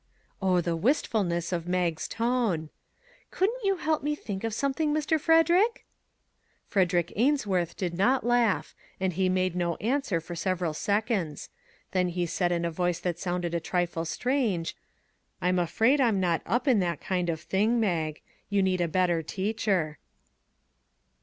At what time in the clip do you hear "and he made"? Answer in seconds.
8.99-9.55